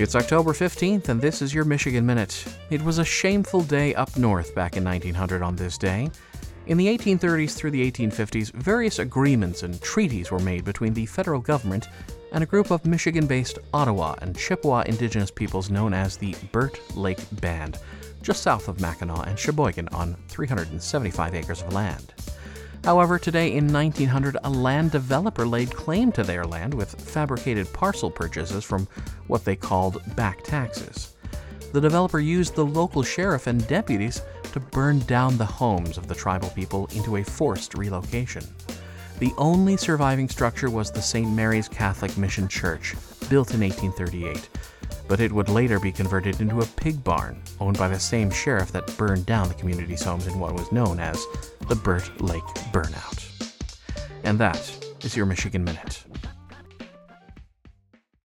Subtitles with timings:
[0.00, 2.46] It's October 15th, and this is your Michigan Minute.
[2.70, 6.10] It was a shameful day up north back in 1900 on this day.
[6.68, 11.38] In the 1830s through the 1850s, various agreements and treaties were made between the federal
[11.38, 11.90] government
[12.32, 16.80] and a group of Michigan based Ottawa and Chippewa indigenous peoples known as the Burt
[16.96, 17.76] Lake Band,
[18.22, 22.14] just south of Mackinac and Cheboygan on 375 acres of land.
[22.84, 28.10] However, today in 1900, a land developer laid claim to their land with fabricated parcel
[28.10, 28.88] purchases from
[29.26, 31.14] what they called back taxes.
[31.72, 36.14] The developer used the local sheriff and deputies to burn down the homes of the
[36.14, 38.42] tribal people into a forced relocation.
[39.20, 41.30] The only surviving structure was the St.
[41.30, 42.94] Mary's Catholic Mission Church,
[43.28, 44.48] built in 1838,
[45.10, 48.70] but it would later be converted into a pig barn owned by the same sheriff
[48.70, 51.20] that burned down the community's homes in what was known as
[51.66, 53.50] the Burt Lake Burnout.
[54.22, 56.04] And that is your Michigan Minute.